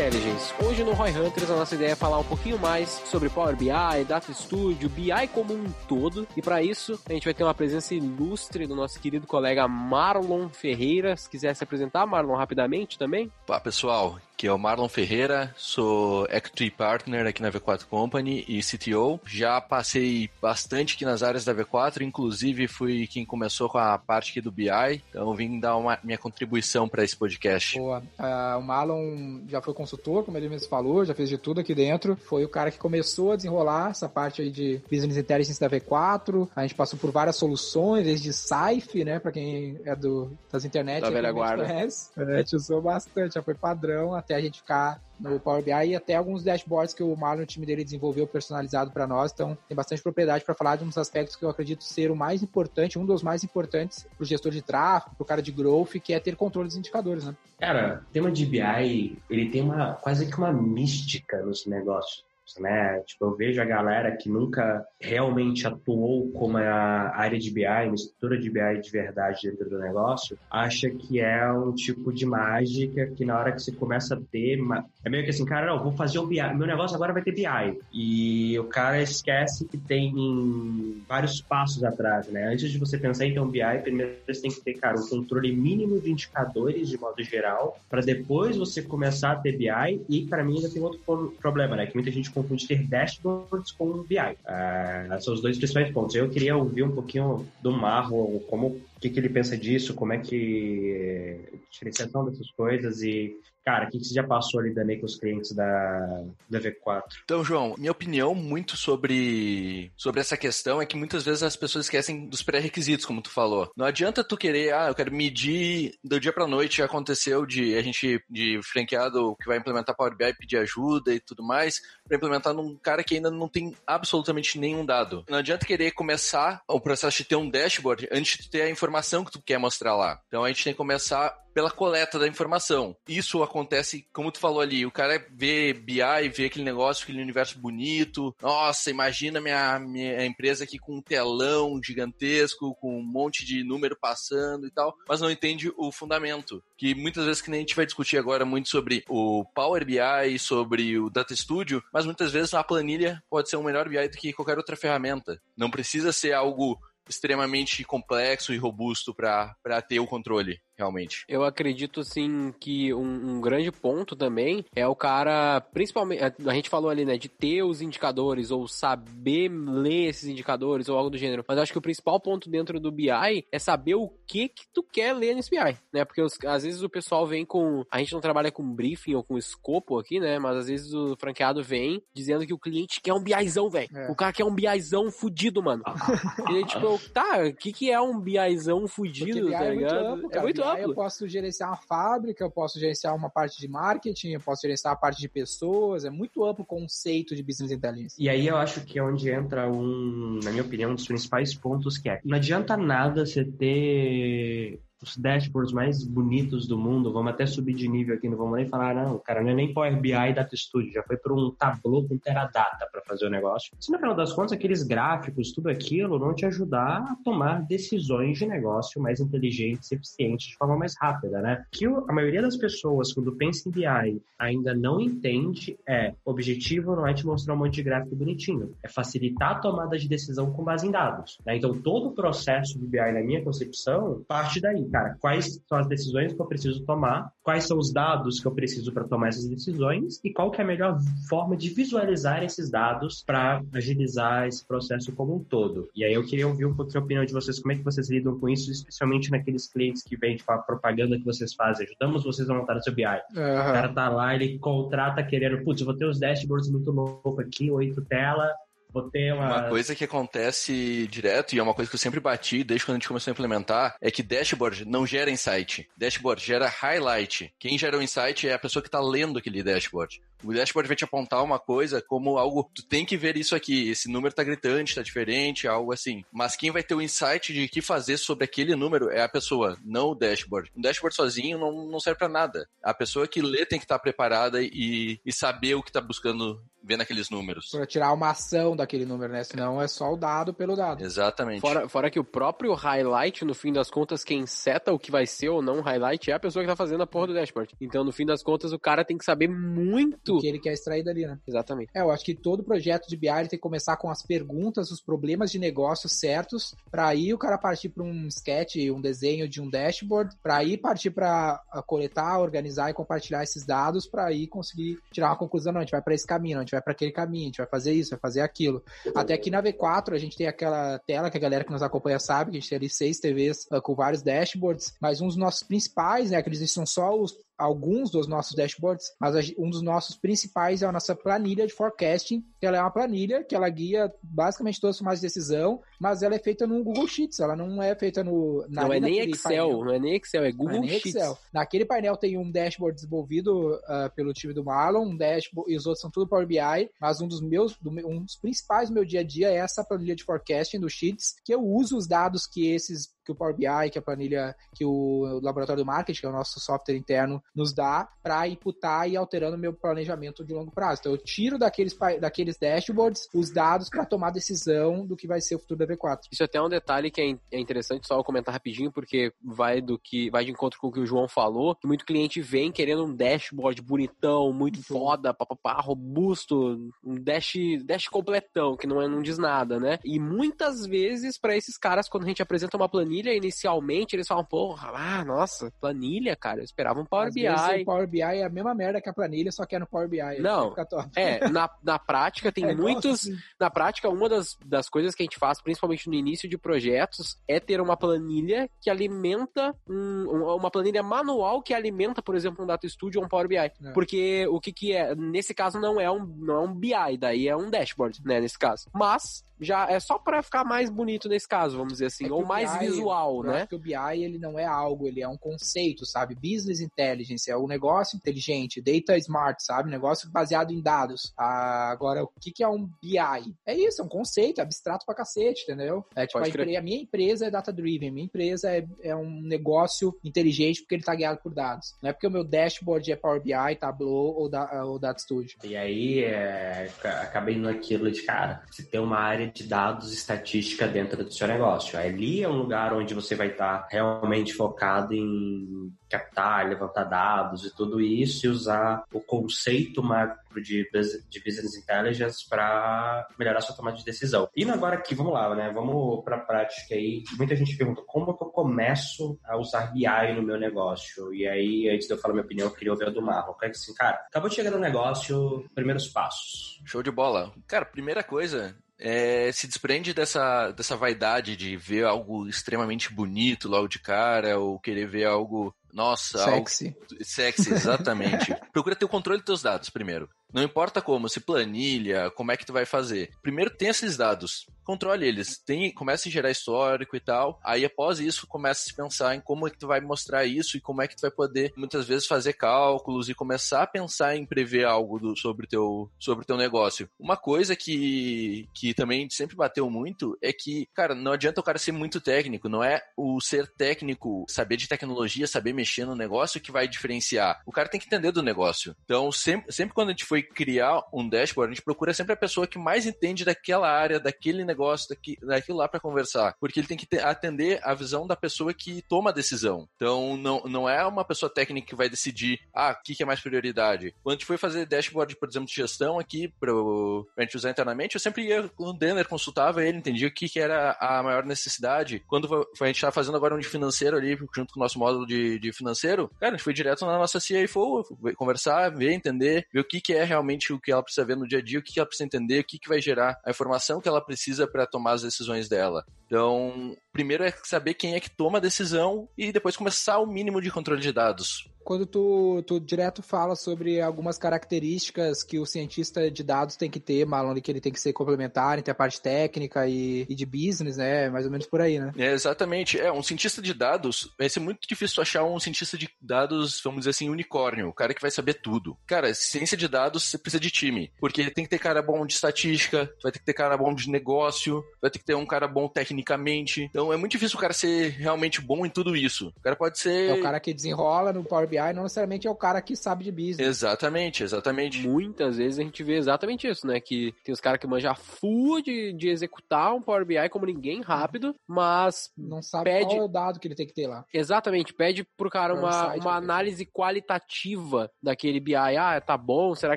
[0.00, 0.54] Intelligence.
[0.64, 3.68] Hoje no Roy Hunters a nossa ideia é falar um pouquinho mais sobre Power BI,
[4.08, 6.26] Data Studio, BI como um todo.
[6.34, 10.48] E para isso a gente vai ter uma presença ilustre do nosso querido colega Marlon
[10.48, 11.14] Ferreira.
[11.18, 13.30] Se quiser se apresentar, Marlon, rapidamente também.
[13.46, 18.62] Olá pessoal, que é o Marlon Ferreira, sou Equity Partner aqui na V4 Company e
[18.62, 19.20] CTO.
[19.26, 24.30] Já passei bastante aqui nas áreas da V4, inclusive fui quem começou com a parte
[24.30, 27.78] aqui do BI, então vim dar uma minha contribuição para esse podcast.
[27.78, 27.98] Boa.
[28.18, 31.74] Uh, o Marlon já foi consultor, como ele mesmo falou, já fez de tudo aqui
[31.74, 32.16] dentro.
[32.16, 36.48] Foi o cara que começou a desenrolar essa parte aí de Business Intelligence da V4.
[36.56, 41.02] A gente passou por várias soluções, desde Saif, né, para quem é do, das internet.
[41.02, 41.66] Da velha guarda.
[41.66, 42.08] Conhece.
[42.16, 45.94] A gente usou bastante, já foi padrão até a gente ficar no Power BI e
[45.94, 49.32] até alguns dashboards que o Marlon, o time dele, desenvolveu personalizado para nós.
[49.32, 52.42] Então, tem bastante propriedade para falar de uns aspectos que eu acredito ser o mais
[52.42, 56.00] importante, um dos mais importantes para o gestor de tráfego, para o cara de growth,
[56.02, 57.36] que é ter controle dos indicadores, né?
[57.58, 62.24] Cara, o tema de BI, ele tem uma quase que uma mística nos negócios
[62.58, 63.00] né?
[63.06, 67.94] Tipo, eu vejo a galera que nunca realmente atuou como a área de BI, uma
[67.94, 73.06] estrutura de BI de verdade dentro do negócio, acha que é um tipo de mágica
[73.08, 74.58] que na hora que você começa a ter,
[75.04, 77.32] é meio que assim, cara, não, vou fazer o BI, meu negócio agora vai ter
[77.32, 77.78] BI.
[77.92, 82.46] E o cara esquece que tem vários passos atrás, né?
[82.46, 85.06] Antes de você pensar em ter um BI, primeiro você tem que ter, cara, um
[85.06, 90.26] controle mínimo de indicadores de modo geral, para depois você começar a ter BI e
[90.26, 91.86] para mim ainda tem outro problema, né?
[91.86, 94.16] Que muita gente confunde ter dashboards com BI.
[94.16, 96.14] Uh, esses são os dois principais pontos.
[96.14, 100.12] Eu queria ouvir um pouquinho do Marro, como o que, que ele pensa disso, como
[100.12, 101.38] é que
[101.70, 103.36] diferenciação dessas coisas e
[103.70, 107.04] Cara, o que, que você já passou ali também com os clientes da, da V4?
[107.22, 111.84] Então, João, minha opinião muito sobre, sobre essa questão é que muitas vezes as pessoas
[111.84, 113.70] esquecem dos pré-requisitos, como tu falou.
[113.76, 117.82] Não adianta tu querer, ah, eu quero medir do dia pra noite, aconteceu de a
[117.82, 122.52] gente, de franqueado que vai implementar Power BI pedir ajuda e tudo mais, para implementar
[122.52, 125.24] num cara que ainda não tem absolutamente nenhum dado.
[125.28, 129.24] Não adianta querer começar o processo de ter um dashboard antes de ter a informação
[129.24, 130.20] que tu quer mostrar lá.
[130.26, 132.96] Então a gente tem que começar pela coleta da informação.
[133.06, 137.58] Isso acontece, como tu falou ali, o cara vê BI, vê aquele negócio, aquele universo
[137.58, 138.34] bonito.
[138.40, 143.94] Nossa, imagina minha, minha empresa aqui com um telão gigantesco, com um monte de número
[143.94, 146.64] passando e tal, mas não entende o fundamento.
[146.78, 150.38] Que muitas vezes que nem a gente vai discutir agora muito sobre o Power BI,
[150.38, 154.16] sobre o Data Studio, mas muitas vezes a planilha pode ser um melhor BI do
[154.16, 155.38] que qualquer outra ferramenta.
[155.54, 161.24] Não precisa ser algo extremamente complexo e robusto para ter o controle realmente.
[161.28, 166.70] Eu acredito, sim, que um, um, grande ponto também é o cara, principalmente, a gente
[166.70, 171.18] falou ali, né, de ter os indicadores ou saber ler esses indicadores ou algo do
[171.18, 173.10] gênero, mas acho que o principal ponto dentro do BI
[173.52, 176.82] é saber o que que tu quer ler nesse BI, né, porque os, às vezes
[176.82, 180.38] o pessoal vem com, a gente não trabalha com briefing ou com escopo aqui, né,
[180.38, 183.88] mas às vezes o franqueado vem dizendo que o cliente quer um BIzão, velho.
[183.94, 184.10] É.
[184.10, 185.82] O cara quer um BIzão fudido, mano.
[186.50, 189.96] e tipo, tá, o que que é um BIzão fudido, tá ligado?
[189.96, 190.92] É muito amplo, é muito amplo.
[190.92, 194.94] eu posso gerenciar uma fábrica, eu posso gerenciar uma parte de marketing, eu posso gerenciar
[194.94, 198.16] a parte de pessoas, é muito amplo o conceito de business intelligence.
[198.18, 201.54] E aí eu acho que é onde entra um, na minha opinião, um dos principais
[201.54, 207.32] pontos que é, não adianta nada você ter os dashboards mais bonitos do mundo, vamos
[207.32, 209.98] até subir de nível aqui, não vamos nem falar, não, cara, não é nem Power
[210.00, 213.72] BI e Data Studio, já foi para um Tableau com Teradata para fazer o negócio.
[213.80, 218.38] Se no final das contas, aqueles gráficos, tudo aquilo, vão te ajudar a tomar decisões
[218.38, 221.64] de negócio mais inteligentes eficientes de forma mais rápida, né?
[221.70, 227.06] Que a maioria das pessoas, quando pensa em BI, ainda não entende é, objetivo não
[227.06, 230.64] é te mostrar um monte de gráfico bonitinho, é facilitar a tomada de decisão com
[230.64, 231.38] base em dados.
[231.44, 231.56] Né?
[231.56, 235.86] Então, todo o processo de BI, na minha concepção, parte daí cara, quais são as
[235.86, 239.48] decisões que eu preciso tomar, quais são os dados que eu preciso para tomar essas
[239.48, 240.98] decisões e qual que é a melhor
[241.28, 245.88] forma de visualizar esses dados para agilizar esse processo como um todo.
[245.94, 248.10] E aí eu queria ouvir um pouquinho a opinião de vocês, como é que vocês
[248.10, 252.24] lidam com isso, especialmente naqueles clientes que vêm tipo, a propaganda que vocês fazem, ajudamos
[252.24, 253.04] vocês a montar o seu BI.
[253.04, 253.42] Uhum.
[253.42, 257.38] O cara tá lá, ele contrata querendo, putz, eu vou ter os dashboards muito loucos
[257.38, 258.52] aqui, oito tela,
[258.92, 259.46] Botei uma...
[259.46, 262.96] uma coisa que acontece direto, e é uma coisa que eu sempre bati desde quando
[262.96, 265.88] a gente começou a implementar, é que dashboard não gera insight.
[265.96, 267.52] Dashboard gera highlight.
[267.58, 270.20] Quem gera o insight é a pessoa que está lendo aquele dashboard.
[270.42, 273.90] O dashboard vai te apontar uma coisa como algo, tu tem que ver isso aqui,
[273.90, 276.24] esse número tá gritante, tá diferente, algo assim.
[276.32, 279.78] Mas quem vai ter o insight de que fazer sobre aquele número é a pessoa,
[279.84, 280.70] não o dashboard.
[280.76, 282.68] O dashboard sozinho não, não serve para nada.
[282.82, 286.00] A pessoa que lê tem que estar tá preparada e, e saber o que tá
[286.00, 287.68] buscando vendo aqueles números.
[287.70, 289.44] Para tirar uma ação daquele número, né?
[289.44, 291.02] Senão é só o dado pelo dado.
[291.02, 291.60] Exatamente.
[291.60, 295.26] Fora, fora que o próprio highlight, no fim das contas, quem seta o que vai
[295.26, 297.74] ser ou não highlight é a pessoa que tá fazendo a porra do dashboard.
[297.80, 300.29] Então, no fim das contas, o cara tem que saber muito.
[300.36, 301.38] O que ele quer extrair dali, né?
[301.46, 301.90] Exatamente.
[301.94, 305.00] É, eu acho que todo projeto de BI tem que começar com as perguntas, os
[305.00, 309.60] problemas de negócio certos, para aí o cara partir para um sketch, um desenho de
[309.60, 314.98] um dashboard, para aí partir para coletar, organizar e compartilhar esses dados, para aí conseguir
[315.12, 315.72] tirar uma conclusão.
[315.72, 317.46] Não, a gente vai para esse caminho, não, a gente vai para aquele caminho, a
[317.46, 318.82] gente vai fazer isso, vai fazer aquilo.
[319.14, 322.18] Até que na V4 a gente tem aquela tela que a galera que nos acompanha
[322.18, 325.36] sabe, que a gente tem ali seis TVs uh, com vários dashboards, mas um dos
[325.36, 330.16] nossos principais, né, aqueles são só os alguns dos nossos dashboards, mas um dos nossos
[330.16, 334.12] principais é a nossa planilha de forecasting, que ela é uma planilha que ela guia
[334.22, 337.82] basicamente todas as tomadas de decisão, mas ela é feita no Google Sheets, ela não
[337.82, 338.66] é feita no...
[338.68, 339.84] Na, não é nem Excel, painel.
[339.84, 341.14] não é nem Excel, é Google é Sheets.
[341.14, 341.38] Excel.
[341.52, 345.84] Naquele painel tem um dashboard desenvolvido uh, pelo time do Marlon, um dashboard, e os
[345.84, 349.04] outros são tudo Power BI, mas um dos meus, do, um dos principais do meu
[349.04, 352.46] dia a dia é essa planilha de forecasting do Sheets, que eu uso os dados
[352.46, 356.26] que esses que o Power BI, que a planilha que o laboratório do marketing, que
[356.26, 360.52] é o nosso software interno, nos dá para imputar e alterando o meu planejamento de
[360.52, 361.00] longo prazo.
[361.00, 365.56] Então eu tiro daqueles, daqueles dashboards os dados para tomar decisão do que vai ser
[365.56, 366.20] o futuro da V4.
[366.30, 369.80] Isso até é um detalhe que é, é interessante só eu comentar rapidinho, porque vai
[369.80, 372.72] do que vai de encontro com o que o João falou, que muito cliente vem
[372.72, 374.82] querendo um dashboard bonitão, muito uhum.
[374.82, 377.54] foda, papapá, robusto, um dash,
[377.84, 379.98] dash completão, que não, é, não diz nada, né?
[380.04, 384.26] E muitas vezes, para esses caras, quando a gente apresenta uma planilha, planilha inicialmente, eles
[384.26, 387.42] falam, porra, ah, nossa, planilha, cara, eu esperava um Power Às BI.
[387.42, 389.86] Vezes o Power BI é a mesma merda que a planilha, só que é no
[389.86, 390.40] Power BI.
[390.40, 390.74] Não,
[391.14, 395.22] é, na, na prática tem é, muitos, nossa, na prática uma das, das coisas que
[395.22, 400.54] a gente faz, principalmente no início de projetos, é ter uma planilha que alimenta, um,
[400.56, 403.56] uma planilha manual que alimenta, por exemplo, um Data Studio ou um Power BI.
[403.56, 403.72] É.
[403.92, 407.48] Porque o que que é, nesse caso não é um, não é um BI, daí
[407.48, 408.88] é um dashboard, né, nesse caso.
[408.94, 412.44] Mas, já é só para ficar mais bonito nesse caso, vamos dizer assim, é ou
[412.44, 413.56] mais BI, visual, né?
[413.58, 416.34] Acho que o BI ele não é algo, ele é um conceito, sabe?
[416.34, 419.90] Business intelligence é um negócio inteligente, data smart, sabe?
[419.90, 421.32] Negócio baseado em dados.
[421.36, 423.18] Ah, agora, o que, que é um BI?
[423.66, 426.04] É isso, é um conceito, é abstrato pra cacete, entendeu?
[426.14, 426.76] É tipo, a, empre...
[426.76, 431.02] a, minha empresa é data driven, minha empresa é, é um negócio inteligente porque ele
[431.02, 431.94] tá guiado por dados.
[432.02, 435.58] Não é porque o meu dashboard é Power BI, Tableau ou, da, ou Data Studio.
[435.64, 441.24] E aí, é, acabei naquilo de cara, você tem uma área de dados estatística dentro
[441.24, 441.98] do seu negócio.
[441.98, 447.74] Ali é um lugar onde você vai estar realmente focado em captar, levantar dados e
[447.74, 450.88] tudo isso e usar o conceito macro de,
[451.28, 454.48] de business intelligence para melhorar sua tomada de decisão.
[454.56, 455.70] Indo agora aqui, vamos lá, né?
[455.72, 457.22] Vamos para a prática aí.
[457.38, 461.32] Muita gente pergunta como que eu começo a usar BI no meu negócio?
[461.32, 463.54] E aí, antes de eu falar minha opinião, eu queria ouvir a do Marlon.
[463.62, 466.80] É que assim, cara, acabou de chegar no negócio, primeiros passos.
[466.84, 467.52] Show de bola.
[467.66, 473.88] Cara, primeira coisa, é, se desprende dessa, dessa vaidade de ver algo extremamente bonito logo
[473.88, 476.86] de cara, ou querer ver algo nossa, sexy.
[476.88, 477.24] Algo...
[477.24, 478.54] Sexy, exatamente.
[478.72, 480.28] Procura ter o controle dos teus dados primeiro.
[480.52, 483.30] Não importa como, se planilha, como é que tu vai fazer.
[483.42, 487.60] Primeiro tem esses dados, controle eles, tem, comece a gerar histórico e tal.
[487.64, 490.76] Aí após isso, começa a se pensar em como é que tu vai mostrar isso
[490.76, 494.36] e como é que tu vai poder muitas vezes fazer cálculos e começar a pensar
[494.36, 497.08] em prever algo do, sobre teu sobre teu negócio.
[497.18, 501.78] Uma coisa que que também sempre bateu muito é que, cara, não adianta o cara
[501.78, 506.60] ser muito técnico, não é o ser técnico, saber de tecnologia, saber mexer no negócio
[506.60, 507.62] que vai diferenciar.
[507.64, 508.96] O cara tem que entender do negócio.
[509.04, 512.36] Então, sempre, sempre quando a gente foi criar um dashboard, a gente procura sempre a
[512.36, 516.54] pessoa que mais entende daquela área, daquele negócio negócio daqui, daquilo lá para conversar.
[516.58, 519.86] Porque ele tem que ter, atender a visão da pessoa que toma a decisão.
[519.96, 523.26] Então, não, não é uma pessoa técnica que vai decidir, ah, o que, que é
[523.26, 524.14] mais prioridade.
[524.22, 527.70] Quando a gente foi fazer dashboard, por exemplo, de gestão aqui, para a gente usar
[527.70, 531.22] internamente, eu sempre ia com o Denner, consultava ele, entendia o que, que era a
[531.22, 532.22] maior necessidade.
[532.26, 535.26] Quando a gente estava fazendo agora um de financeiro ali, junto com o nosso módulo
[535.26, 538.04] de, de financeiro, cara, a gente foi direto na nossa CFO,
[538.36, 541.46] conversar, ver, entender, ver o que, que é realmente o que ela precisa ver no
[541.46, 543.50] dia a dia, o que, que ela precisa entender, o que, que vai gerar a
[543.50, 546.04] informação que ela precisa para tomar as decisões dela.
[546.26, 550.60] Então, primeiro é saber quem é que toma a decisão e depois começar o mínimo
[550.60, 556.30] de controle de dados quando tu, tu direto fala sobre algumas características que o cientista
[556.30, 559.20] de dados tem que ter, Malon, que ele tem que ser complementar entre a parte
[559.20, 561.28] técnica e, e, de business, né?
[561.30, 562.12] Mais ou menos por aí, né?
[562.16, 562.98] É, exatamente.
[562.98, 567.00] É, um cientista de dados, vai ser muito difícil achar um cientista de dados, vamos
[567.00, 568.96] dizer assim, unicórnio, o cara que vai saber tudo.
[569.06, 572.34] Cara, ciência de dados, você precisa de time, porque tem que ter cara bom de
[572.34, 575.66] estatística, vai ter que ter cara bom de negócio, vai ter que ter um cara
[575.66, 576.82] bom tecnicamente.
[576.82, 579.52] Então é muito difícil o cara ser realmente bom em tudo isso.
[579.56, 580.30] O cara pode ser...
[580.30, 583.24] É o cara que desenrola no Power BI não necessariamente é o cara que sabe
[583.24, 583.60] de business.
[583.60, 585.06] Exatamente, exatamente.
[585.06, 587.00] Muitas vezes a gente vê exatamente isso, né?
[587.00, 591.00] Que tem os caras que manjam full de, de executar um Power BI como ninguém
[591.00, 593.06] rápido, mas não sabe pede...
[593.06, 594.24] qual é o dado que ele tem que ter lá.
[594.32, 598.74] Exatamente, pede pro cara uma, uma análise qualitativa daquele BI.
[598.74, 599.96] Ah, tá bom, será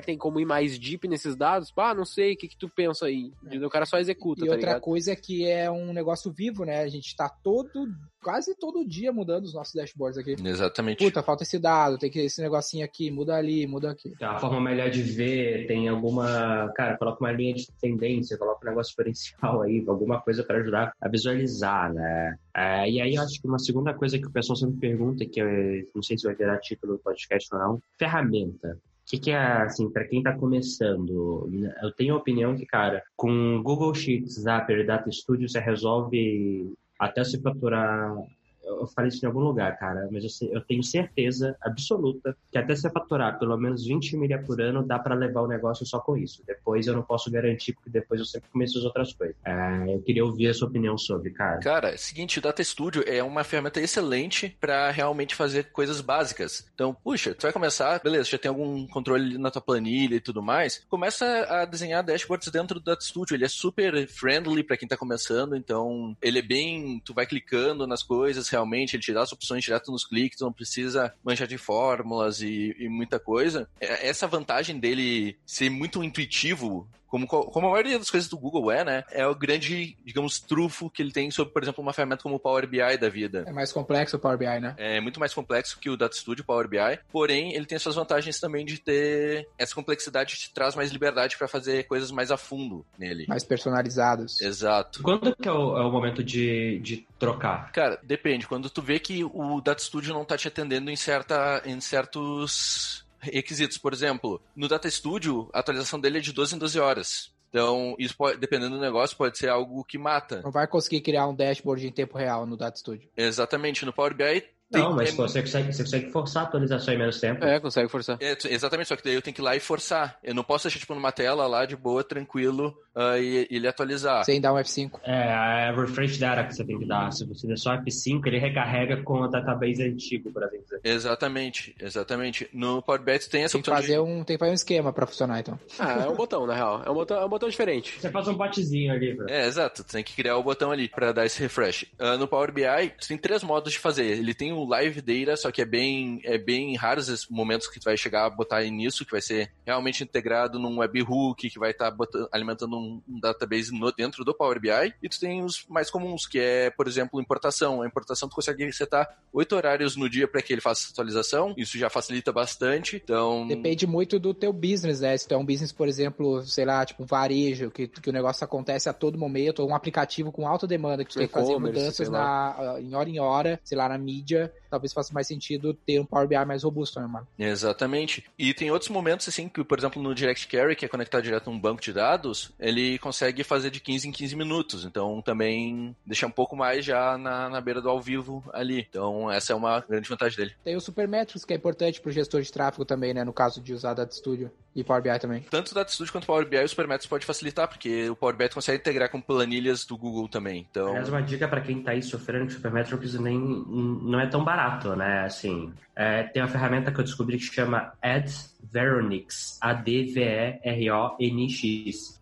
[0.00, 1.72] que tem como ir mais deep nesses dados?
[1.76, 3.32] Ah, não sei, o que, que tu pensa aí?
[3.50, 3.58] É.
[3.58, 4.82] O cara só executa, e tá outra ligado?
[4.82, 6.88] coisa é que é um negócio vivo, né?
[6.94, 7.88] A gente tá todo
[8.22, 10.36] quase todo dia mudando os nossos dashboards aqui.
[10.42, 11.04] Exatamente.
[11.04, 14.16] Puta, falta esse dado, tem que esse negocinho aqui, muda ali, muda aqui.
[14.16, 16.72] Tem uma forma melhor de ver, tem alguma.
[16.74, 20.92] Cara, coloca uma linha de tendência, coloca um negócio diferencial aí, alguma coisa para ajudar
[21.00, 22.36] a visualizar, né?
[22.56, 25.40] É, e aí eu acho que uma segunda coisa que o pessoal sempre pergunta, que
[25.40, 25.46] eu
[25.94, 28.78] não sei se vai virar título do podcast ou não, ferramenta.
[29.04, 31.46] O que, que, é, assim, para quem está começando,
[31.82, 37.24] eu tenho a opinião que, cara, com Google Sheets, Zapper, Data Studio, você resolve até
[37.24, 38.14] se faturar
[38.64, 42.58] eu falei isso em algum lugar, cara, mas eu, sei, eu, tenho certeza absoluta que
[42.58, 45.98] até se faturar pelo menos 20 milha por ano, dá para levar o negócio só
[46.00, 46.42] com isso.
[46.46, 49.36] Depois eu não posso garantir, porque depois eu sempre começo as outras coisas.
[49.44, 51.60] É, eu queria ouvir a sua opinião sobre, cara.
[51.60, 56.66] Cara, é seguinte, o Data Studio é uma ferramenta excelente para realmente fazer coisas básicas.
[56.74, 60.42] Então, puxa, tu vai começar, beleza, já tem algum controle na tua planilha e tudo
[60.42, 63.34] mais, começa a desenhar dashboards dentro do Data Studio.
[63.34, 67.86] Ele é super friendly para quem tá começando, então ele é bem, tu vai clicando
[67.86, 71.58] nas coisas, realmente, ele te dá as opções direto nos cliques, não precisa manchar de
[71.58, 73.68] fórmulas e, e muita coisa.
[73.80, 78.70] É, essa vantagem dele ser muito intuitivo como, como a maioria das coisas do Google
[78.70, 79.04] é, né?
[79.10, 82.40] É o grande, digamos, trufo que ele tem sobre, por exemplo, uma ferramenta como o
[82.40, 83.44] Power BI da vida.
[83.46, 84.74] É mais complexo o Power BI, né?
[84.76, 86.98] É muito mais complexo que o Data Studio, Power BI.
[87.10, 91.48] Porém, ele tem suas vantagens também de ter essa complexidade te traz mais liberdade para
[91.48, 93.26] fazer coisas mais a fundo nele.
[93.28, 94.40] Mais personalizados.
[94.40, 95.02] Exato.
[95.02, 97.70] Quando que é o, é o momento de, de trocar?
[97.72, 98.46] Cara, depende.
[98.46, 103.03] Quando tu vê que o Data Studio não tá te atendendo em, certa, em certos
[103.24, 103.78] requisitos.
[103.78, 107.34] Por exemplo, no Data Studio, a atualização dele é de 12 em 12 horas.
[107.48, 110.42] Então, isso pode, dependendo do negócio, pode ser algo que mata.
[110.42, 113.08] Não vai conseguir criar um dashboard em tempo real no Data Studio.
[113.16, 113.86] Exatamente.
[113.86, 114.42] No Power BI
[114.78, 117.44] não, mas você, consegue, você consegue forçar a atualização em menos tempo.
[117.44, 118.18] É, consegue forçar.
[118.20, 120.18] É, exatamente, só que daí eu tenho que ir lá e forçar.
[120.22, 123.68] Eu não posso deixar, tipo, numa tela lá de boa, tranquilo, uh, e, e ele
[123.68, 124.24] atualizar.
[124.24, 125.00] Sem dar um F5.
[125.04, 127.12] É, a refresh data que você tem que dar.
[127.12, 130.80] Se você der só F5, ele recarrega com o database antigo, por dizer.
[130.82, 132.48] Exatamente, exatamente.
[132.52, 133.98] No Power BI tem essa tem que fazer de...
[133.98, 135.58] um Tem que fazer um esquema pra funcionar, então.
[135.78, 136.82] Ah, é um botão, na real.
[136.84, 138.00] É um botão, é um botão diferente.
[138.00, 139.14] Você faz um botzinho ali.
[139.14, 139.26] Bro.
[139.28, 139.84] É, exato.
[139.84, 141.84] Tem que criar o botão ali pra dar esse refresh.
[141.98, 142.62] Uh, no Power BI,
[142.98, 144.06] você tem três modos de fazer.
[144.06, 147.80] Ele tem o Live Data, só que é bem, é bem raros esses momentos que
[147.80, 151.70] tu vai chegar a botar nisso, que vai ser realmente integrado num webhook, que vai
[151.70, 154.94] estar tá alimentando um, um, database no, dentro do Power BI.
[155.02, 157.82] E tu tem os mais comuns, que é, por exemplo, importação.
[157.82, 161.54] A importação tu consegue setar oito horários no dia para que ele faça atualização.
[161.56, 163.00] Isso já facilita bastante.
[163.02, 163.46] Então.
[163.46, 165.16] Depende muito do teu business, né?
[165.16, 168.12] Se tu é um business, por exemplo, sei lá, tipo um varejo, que, que o
[168.12, 171.32] negócio acontece a todo momento, ou um aplicativo com alta demanda, que tu tem que
[171.32, 175.74] fazer mudanças na, em hora em hora, sei lá, na mídia, talvez faça mais sentido
[175.74, 177.26] ter um Power BI mais robusto, né, mano?
[177.38, 178.24] Exatamente.
[178.38, 181.48] E tem outros momentos, assim, que, por exemplo, no Direct Carry, que é conectado direto
[181.48, 184.84] a um banco de dados, ele consegue fazer de 15 em 15 minutos.
[184.84, 188.86] Então, também deixa um pouco mais já na, na beira do ao vivo ali.
[188.88, 190.52] Então, essa é uma grande vantagem dele.
[190.62, 193.72] Tem o Supermetrics, que é importante pro gestor de tráfego também, né, no caso de
[193.72, 194.50] usar Data Studio.
[194.74, 195.40] E Power BI também.
[195.42, 198.36] Tanto o Data Studio quanto o Power BI, o Supermetrics pode facilitar, porque o Power
[198.36, 200.66] BI consegue integrar com planilhas do Google também.
[200.68, 200.88] Então...
[200.88, 204.42] Aliás, uma dica para quem tá aí sofrendo que o Supermetrics nem, não é tão
[204.44, 205.24] barato, né?
[205.24, 210.64] Assim, é, tem uma ferramenta que eu descobri que chama AdVeronix, A-D-V-E-R-O-N-X.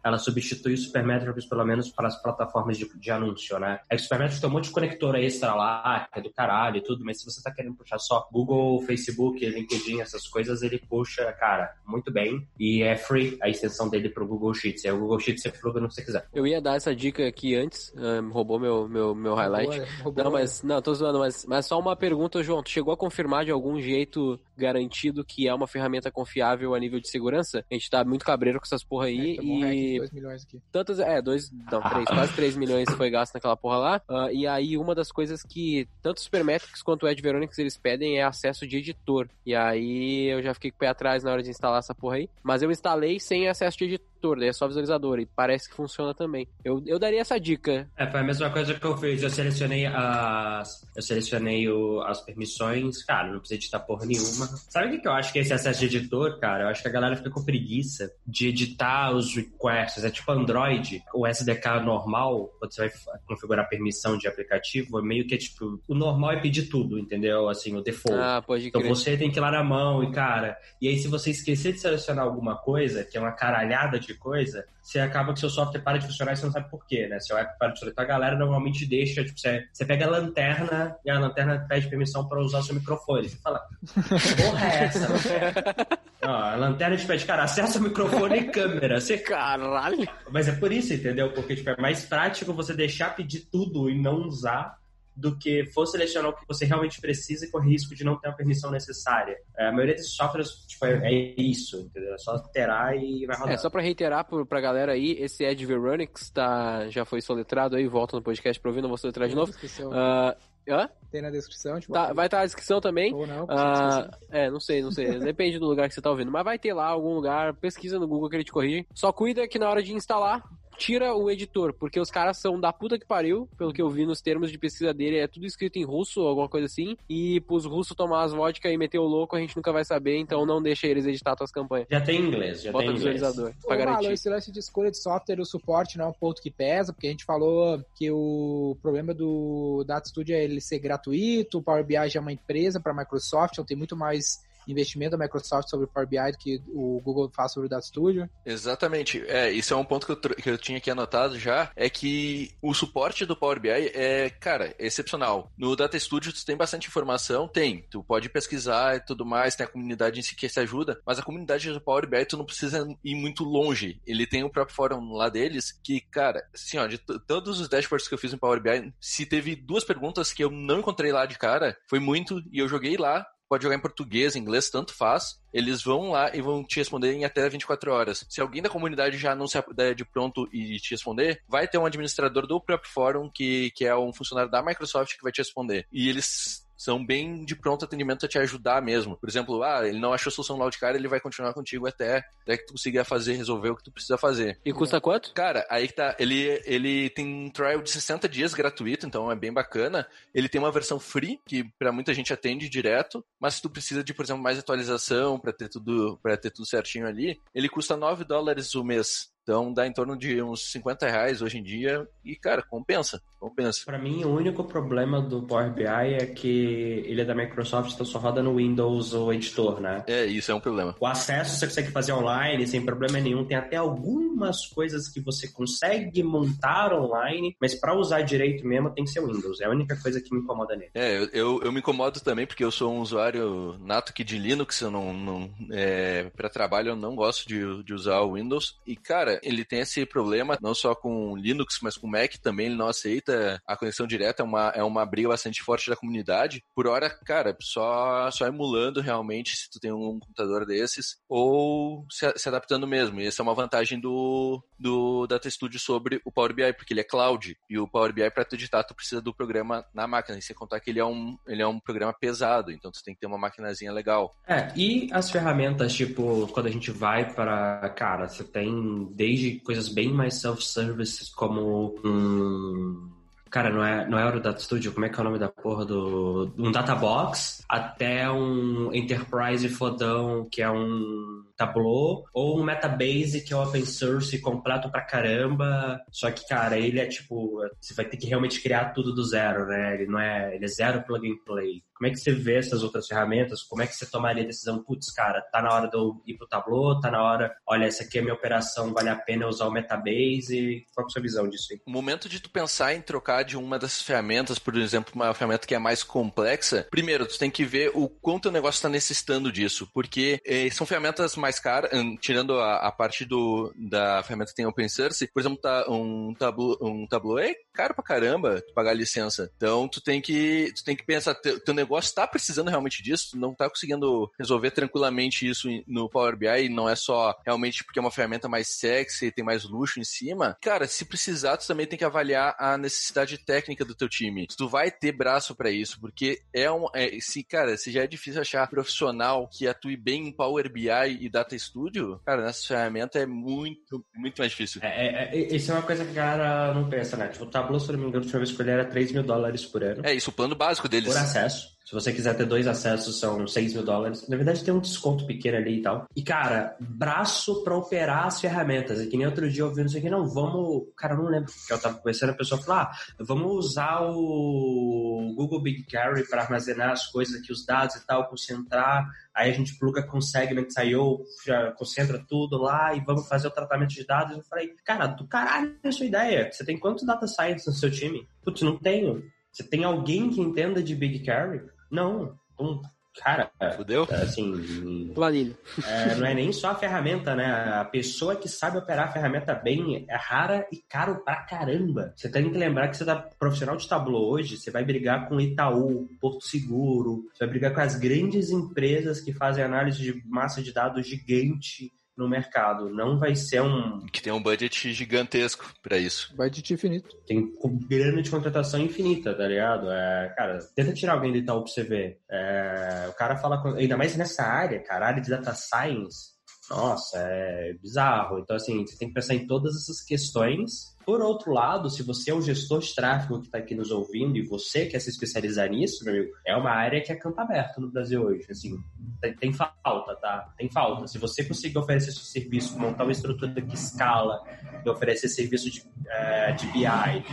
[0.05, 3.81] Ela substitui o Supermetrics, pelo menos, para as plataformas de, de anúncio, né?
[3.88, 6.76] É que o Supermetrics tem um monte de conector extra lá, que é do caralho
[6.76, 10.79] e tudo, mas se você está querendo puxar só Google, Facebook, LinkedIn, essas coisas, ele
[10.79, 12.47] puxa, cara, muito bem.
[12.59, 14.85] E é free a extensão dele para o Google Sheets.
[14.85, 16.26] É o Google Sheets você pluga no que você quiser.
[16.35, 19.79] Eu ia dar essa dica aqui antes, um, roubou meu, meu, meu highlight.
[19.79, 22.64] Roubou, roubou, não, mas, não, tô zoando, mas, mas só uma, pergunta, João.
[22.64, 27.00] Tu chegou a confirmar de algum jeito garantido que é uma ferramenta confiável a nível
[27.00, 27.64] de segurança?
[27.71, 29.99] A gente tá muito cabreiro com essas porra aí É, e...
[29.99, 30.61] 2 milhões aqui.
[30.71, 34.02] Tantas, é, dois, não, três, quase 3 milhões foi gasto naquela porra lá.
[34.09, 37.76] Ah, e aí, uma das coisas que tanto o Supermetrics quanto o Ed Veronix eles
[37.76, 39.28] pedem é acesso de editor.
[39.45, 42.16] E aí, eu já fiquei com o pé atrás na hora de instalar essa porra
[42.16, 42.28] aí.
[42.42, 45.19] Mas eu instalei sem acesso de editor, daí é só visualizador.
[45.21, 46.49] E parece que funciona também.
[46.64, 47.88] Eu, eu daria essa dica.
[47.97, 49.23] É, foi a mesma coisa que eu fiz.
[49.23, 50.87] Eu selecionei as.
[50.97, 53.02] Eu selecionei o- as permissões.
[53.05, 54.47] Cara, não precisa editar porra nenhuma.
[54.69, 56.64] Sabe o que, que eu acho que é esse acesso de editor, cara?
[56.64, 60.05] Eu acho que a galera fica com preguiça de editar os requests.
[60.05, 62.91] É tipo Android, o SDK normal, quando você vai
[63.26, 65.81] configurar permissão de aplicativo, é meio que é tipo.
[65.88, 67.49] O normal é pedir tudo, entendeu?
[67.49, 68.21] Assim, o default.
[68.23, 68.95] Ah, pode Então crer.
[68.95, 71.79] você tem que ir lá na mão e, cara, e aí se você esquecer de
[71.81, 75.99] selecionar alguma coisa, que é uma caralhada de coisa, você acaba que seu software para
[75.99, 77.21] de funcionar e você não sabe por quê, né?
[77.21, 77.92] Seu app para de funcionar.
[77.92, 81.88] Então a galera normalmente deixa, tipo, você, você pega a lanterna e a lanterna pede
[81.88, 83.28] permissão para usar o seu microfone.
[83.28, 83.61] Você fala,
[83.95, 85.09] porra é essa?
[86.25, 89.00] Ó, a lanterna te pede, cara, acessa o microfone e câmera.
[89.00, 90.09] Você, Caralho.
[90.31, 91.33] mas é por isso, entendeu?
[91.33, 94.81] Porque tipo, é mais prático você deixar pedir tudo e não usar
[95.14, 98.28] do que for selecionar o que você realmente precisa e correr risco de não ter
[98.28, 99.37] a permissão necessária.
[99.59, 102.14] É, a maioria desses softwares tipo, é, é isso, entendeu?
[102.14, 103.54] É só alterar e vai rodar.
[103.54, 107.76] É, só pra reiterar pro, pra galera aí, esse Ed Veronix tá, já foi soletrado
[107.76, 109.52] aí, volta no podcast pra ouvir, não vou soletrar de Tem na novo.
[109.52, 109.90] descrição.
[109.92, 110.37] Ah,
[110.69, 110.88] hã?
[111.11, 111.78] Tem na descrição.
[111.78, 113.12] Tipo, Tá, vai estar na descrição também.
[113.12, 115.07] Ou não, Ah, ah, é, não sei, não sei.
[115.21, 116.31] Depende do lugar que você tá ouvindo.
[116.31, 118.87] Mas vai ter lá algum lugar, pesquisa no Google que ele te corrige.
[118.95, 120.42] Só cuida que na hora de instalar,
[120.82, 124.04] tira o editor, porque os caras são da puta que pariu, pelo que eu vi
[124.04, 126.96] nos termos de pesquisa dele, é tudo escrito em russo ou alguma coisa assim.
[127.08, 130.16] E pros russos tomar as vodka e meter o louco, a gente nunca vai saber,
[130.18, 131.86] então não deixa eles editar tuas campanhas.
[131.88, 133.14] Já tem inglês, já Bota tem inglês.
[133.14, 134.12] visualizador, Ô, pra Malo, garantir.
[134.12, 137.06] esse lance de escolha de software, o suporte não é um ponto que pesa, porque
[137.06, 141.84] a gente falou que o problema do Data Studio é ele ser gratuito, o Power
[141.84, 145.87] BI já é uma empresa para Microsoft, então tem muito mais investimento da Microsoft sobre
[145.87, 148.28] o Power BI que o Google faz sobre o Data Studio.
[148.45, 149.23] Exatamente.
[149.26, 152.52] É, isso é um ponto que eu, que eu tinha aqui anotado já, é que
[152.61, 155.50] o suporte do Power BI é, cara, é excepcional.
[155.57, 157.87] No Data Studio tu tem bastante informação, tem.
[157.90, 161.19] Tu pode pesquisar e tudo mais, tem a comunidade em si que se ajuda, mas
[161.19, 164.00] a comunidade do Power BI tu não precisa ir muito longe.
[164.07, 168.09] Ele tem o próprio fórum lá deles que, cara, assim, ó, de todos os dashboards
[168.09, 171.26] que eu fiz no Power BI, se teve duas perguntas que eu não encontrei lá
[171.26, 175.38] de cara, foi muito, e eu joguei lá, pode jogar em português, inglês, tanto faz.
[175.52, 178.25] Eles vão lá e vão te responder em até 24 horas.
[178.26, 181.76] Se alguém da comunidade já não se der de pronto e te responder, vai ter
[181.76, 185.42] um administrador do próprio fórum que, que é um funcionário da Microsoft que vai te
[185.42, 185.87] responder.
[185.92, 189.16] E eles são bem de pronto atendimento a te ajudar mesmo.
[189.16, 192.25] Por exemplo, ah, ele não achou solução lá de cara, ele vai continuar contigo até,
[192.42, 194.58] até que tu consiga fazer, resolver o que tu precisa fazer.
[194.64, 195.32] E custa quanto?
[195.32, 196.16] Cara, aí que tá.
[196.18, 200.08] Ele, ele tem um trial de 60 dias gratuito, então é bem bacana.
[200.34, 204.02] Ele tem uma versão free, que pra muita gente atende direto, mas se tu precisa
[204.02, 207.97] de, por exemplo, mais atualização pra ter tudo, para ter tudo certinho ali, ele custa
[207.97, 209.30] 9 dólares o mês.
[209.43, 212.07] Então dá em torno de uns 50 reais hoje em dia.
[212.25, 213.21] E, cara, compensa.
[213.41, 213.83] Compensa.
[213.85, 218.07] Pra mim, o único problema do Power BI é que ele é da Microsoft, então
[218.07, 220.05] só roda no Windows ou editor, né?
[220.07, 220.95] É, isso é um problema.
[221.00, 223.45] O acesso você consegue fazer online sem problema nenhum.
[223.45, 229.05] Tem até algumas coisas que você consegue montar online, mas pra usar direito mesmo tem
[229.05, 229.61] que ser Windows.
[229.61, 230.93] É a única coisa que me incomoda nele.
[230.95, 234.39] É, eu, eu, eu me incomodo também porque eu sou um usuário nato aqui de
[234.39, 238.78] Linux, eu não, não é, para trabalho eu não gosto de, de usar o Windows.
[238.87, 242.76] E cara, ele tem esse problema não só com Linux, mas com Mac também, ele
[242.76, 246.62] não aceita a conexão direta, é uma, é uma briga bastante forte da comunidade.
[246.75, 252.32] Por hora, cara, só, só emulando realmente se tu tem um computador desses, ou se,
[252.36, 253.21] se adaptando mesmo.
[253.21, 257.00] E essa é uma vantagem do, do Data Studio sobre o Power BI, porque ele
[257.00, 257.56] é cloud.
[257.68, 260.38] E o Power BI, para tu editar, tu precisa do programa na máquina.
[260.38, 263.14] E sem contar que ele é um, ele é um programa pesado, então tu tem
[263.14, 264.34] que ter uma maquinazinha legal.
[264.47, 267.88] É, e as ferramentas, tipo, quando a gente vai para.
[267.90, 273.08] Cara, você tem desde coisas bem mais self-service, como um.
[273.49, 275.49] Cara, não é, não é o Data Studio, como é que é o nome da
[275.49, 276.52] porra do.
[276.58, 283.56] Um Databox, até um Enterprise fodão, que é um Tableau, ou um Metabase, que é
[283.56, 286.00] open source completo pra caramba.
[286.10, 287.60] Só que, cara, ele é tipo.
[287.80, 289.94] Você vai ter que realmente criar tudo do zero, né?
[289.94, 290.54] Ele não é.
[290.54, 291.82] Ele é zero plug and play.
[292.02, 293.62] Como é que você vê essas outras ferramentas?
[293.62, 294.82] Como é que você tomaria a decisão?
[294.82, 298.02] Putz, cara, tá na hora de eu ir pro Tableau, tá na hora, olha, essa
[298.02, 300.84] aqui é a minha operação, vale a pena usar o Metabase?
[300.92, 301.80] Qual é a sua visão disso aí?
[301.86, 305.64] O momento de tu pensar em trocar de uma dessas ferramentas, por exemplo, uma ferramenta
[305.64, 309.52] que é mais complexa, primeiro, tu tem que ver o quanto o negócio está necessitando
[309.52, 314.50] disso, porque eh, são ferramentas mais caras, hum, tirando a, a, parte do, da ferramenta
[314.50, 318.60] que tem open source, por exemplo, tá, um, tablo, um Tableau é caro pra caramba
[318.60, 319.50] tu pagar licença.
[319.56, 323.38] Então, tu tem que, tu tem que pensar, teu, teu negócio está precisando realmente disso,
[323.38, 328.02] não está conseguindo resolver tranquilamente isso no Power BI, não é só realmente porque é
[328.02, 330.56] uma ferramenta mais sexy, tem mais luxo em cima.
[330.60, 334.47] Cara, se precisar, tu também tem que avaliar a necessidade técnica do teu time.
[334.47, 338.06] Tu vai ter braço para isso, porque é um, é, se, cara, se já é
[338.06, 340.88] difícil achar profissional que atue bem em Power BI
[341.21, 344.81] e Data Studio, cara, nessa ferramenta é muito, muito mais difícil.
[344.83, 347.28] É, é, é, isso é uma coisa que a galera não pensa, né?
[347.28, 349.23] Tipo, o Tableau, se não me engano, a última vez que ele era 3 mil
[349.23, 350.02] dólares por ano.
[350.05, 351.13] É isso, o plano básico deles.
[351.13, 351.69] Por acesso.
[351.93, 354.26] Se você quiser ter dois acessos, são 6 mil dólares.
[354.26, 356.07] Na verdade, tem um desconto pequeno ali e tal.
[356.17, 358.99] E, cara, braço para operar as ferramentas.
[358.99, 360.85] E que nem outro dia eu vi isso aqui, não, vamos.
[360.97, 365.35] Cara, eu não lembro que eu tava conversando, a pessoa falou: ah, vamos usar o
[365.37, 369.07] Google BigQuery para armazenar as coisas aqui, os dados e tal, concentrar.
[369.35, 373.91] Aí a gente pluga com Segment.io, já concentra tudo lá e vamos fazer o tratamento
[373.91, 374.35] de dados.
[374.35, 376.50] Eu falei, cara, do caralho é a sua ideia.
[376.50, 378.26] Você tem quantos data science no seu time?
[378.43, 379.23] Putz, não tenho.
[379.52, 381.71] Você tem alguém que entenda de BigQuery?
[381.93, 382.35] Não.
[382.59, 382.81] Um
[383.23, 384.09] cara, Fudeu?
[384.11, 385.55] assim, planilha.
[385.87, 387.45] É, não é nem só a ferramenta, né?
[387.45, 392.15] A pessoa que sabe operar a ferramenta bem é rara e caro pra caramba.
[392.17, 395.41] Você tem que lembrar que você tá profissional de Tableau hoje, você vai brigar com
[395.41, 400.63] Itaú, Porto Seguro, você vai brigar com as grandes empresas que fazem análise de massa
[400.63, 402.90] de dados gigante no mercado.
[402.90, 404.06] Não vai ser um.
[404.06, 406.34] Que tem um budget gigantesco para isso.
[406.36, 407.16] Budget infinito.
[407.26, 407.52] Tem
[407.88, 409.90] grana de contratação infinita, tá ligado?
[409.90, 412.20] É, cara, tenta tirar alguém do Itaú pra você ver.
[412.30, 413.60] É, o cara fala.
[413.62, 413.75] Com...
[413.75, 416.31] Ainda mais nessa área, cara, área de data science.
[416.75, 418.39] Nossa, é bizarro.
[418.39, 422.30] Então, assim, você tem que pensar em todas essas questões por outro lado, se você
[422.30, 425.69] é um gestor de tráfego que está aqui nos ouvindo e você quer se especializar
[425.69, 428.47] nisso, meu amigo, é uma área que é campo aberto no Brasil hoje.
[428.50, 428.76] Assim,
[429.21, 430.52] tem, tem falta, tá?
[430.56, 431.06] Tem falta.
[431.08, 434.43] Se você conseguir oferecer seu serviço, montar uma estrutura que escala
[434.85, 437.25] e oferecer serviço de, uh, de BI,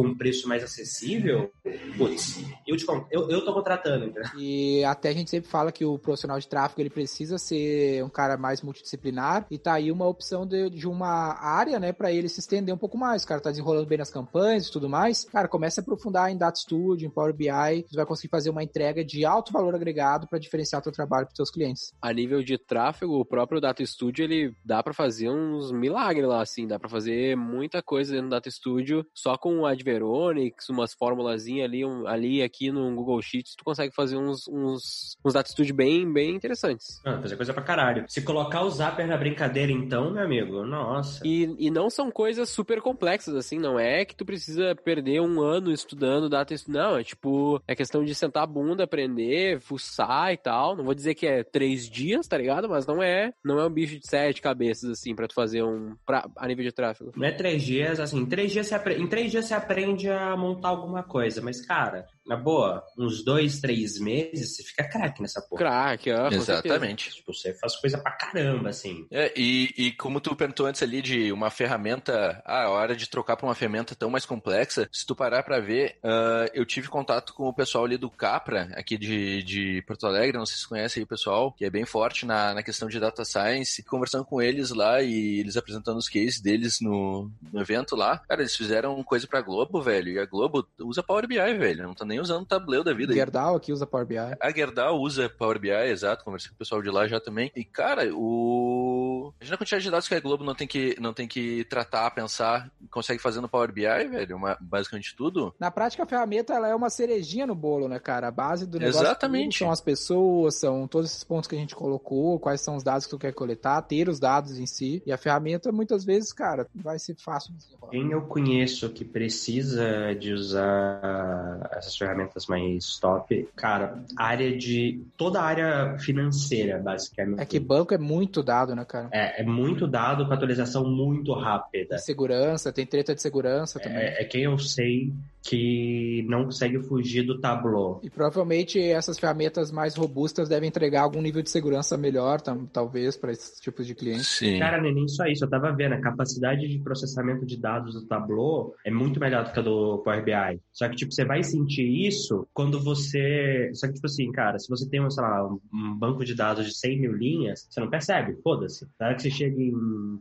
[0.00, 1.52] com um preço mais acessível,
[1.98, 4.06] putz, eu, te, eu, eu tô contratando.
[4.06, 4.30] Entendeu?
[4.38, 8.08] E até a gente sempre fala que o profissional de tráfego ele precisa ser um
[8.08, 12.30] cara mais multidisciplinar e tá aí uma opção de, de uma área, né, para ele
[12.30, 13.24] se estender um pouco mais.
[13.24, 15.24] O cara tá desenrolando bem nas campanhas e tudo mais.
[15.26, 18.62] Cara, começa a aprofundar em Data Studio, em Power BI, você vai conseguir fazer uma
[18.62, 21.92] entrega de alto valor agregado para diferenciar teu trabalho para seus clientes.
[22.00, 26.40] A nível de tráfego, o próprio Data Studio, ele dá para fazer uns milagres lá,
[26.40, 30.92] assim, dá para fazer muita coisa dentro do Data Studio só com a Adveronix, umas
[30.92, 35.50] formulazinhas ali, um, ali aqui no Google Sheets, tu consegue fazer uns, uns, uns data
[35.50, 37.00] studio bem, bem interessantes.
[37.04, 38.04] Ah, fazer coisa pra caralho.
[38.08, 41.26] Se colocar o Zapper na brincadeira, então, meu amigo, nossa.
[41.26, 45.40] E, e não são coisas super complexas, assim, não é que tu precisa perder um
[45.40, 50.36] ano estudando data não, é tipo, é questão de sentar a bunda, aprender, fuçar e
[50.36, 50.76] tal.
[50.76, 52.68] Não vou dizer que é três dias, tá ligado?
[52.68, 55.94] Mas não é, não é um bicho de sete cabeças, assim, pra tu fazer um,
[56.04, 57.12] pra, a nível de tráfego.
[57.16, 60.36] Não é três dias, assim, três dias você, em três dias você aprende aprende a
[60.36, 61.40] montar alguma coisa.
[61.40, 65.58] Mas, cara, na boa, uns dois, três meses, você fica craque nessa porra.
[65.58, 66.28] Craque, ó.
[66.28, 67.10] Exatamente.
[67.10, 69.04] Tipo, você faz coisa pra caramba, assim.
[69.10, 73.08] É, e, e como tu perguntou antes ali de uma ferramenta, ah, a hora de
[73.08, 76.86] trocar pra uma ferramenta tão mais complexa, se tu parar pra ver, uh, eu tive
[76.86, 80.68] contato com o pessoal ali do Capra, aqui de, de Porto Alegre, não sei se
[80.68, 84.24] conhece aí o pessoal, que é bem forte na, na questão de data science, conversando
[84.24, 88.54] com eles lá e eles apresentando os cases deles no, no evento lá, cara, eles
[88.54, 92.19] fizeram coisa pra Globo, velho, e a Globo usa Power BI, velho, não tá nem
[92.20, 93.12] usando o tabuleiro da vida.
[93.12, 94.16] Gerdau aqui usa Power BI.
[94.18, 97.50] A Gerdau usa Power BI, exato, conversei com o pessoal de lá já também.
[97.54, 99.32] E, cara, o...
[99.40, 102.10] Imagina a quantidade de dados que a Globo não tem que, não tem que tratar,
[102.10, 105.54] pensar, consegue fazer no Power BI, velho, uma, basicamente tudo.
[105.58, 108.28] Na prática, a ferramenta ela é uma cerejinha no bolo, né, cara?
[108.28, 109.58] A base do negócio Exatamente.
[109.58, 113.06] são as pessoas, são todos esses pontos que a gente colocou, quais são os dados
[113.06, 115.02] que tu quer coletar, ter os dados em si.
[115.06, 117.54] E a ferramenta, muitas vezes, cara, vai ser fácil.
[117.90, 125.02] Quem eu conheço que precisa de usar essas ferramentas mais top, cara, área de.
[125.16, 127.40] toda a área financeira, basicamente.
[127.40, 129.08] É que banco é muito dado, né, cara?
[129.12, 131.90] É, é muito dado com atualização muito rápida.
[131.90, 133.98] Tem segurança, tem treta de segurança também.
[133.98, 138.00] É, é quem eu sei que não consegue fugir do Tableau.
[138.02, 143.32] E provavelmente essas ferramentas mais robustas devem entregar algum nível de segurança melhor, talvez, para
[143.32, 144.26] esses tipos de clientes.
[144.26, 144.58] Sim.
[144.58, 145.44] Cara, nem só isso.
[145.44, 149.52] Eu tava vendo, a capacidade de processamento de dados do Tableau é muito melhor do
[149.52, 150.60] que a do Power BI.
[150.72, 153.70] Só que, tipo, você vai sentir isso quando você.
[153.74, 156.76] Só que, tipo assim, cara, se você tem, sei lá, um banco de dados de
[156.76, 158.86] 100 mil linhas, você não percebe, foda-se.
[158.98, 159.72] Na hora que você chega em